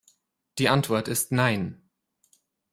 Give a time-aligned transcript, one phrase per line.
[0.57, 1.87] Die Antwort ist "nein".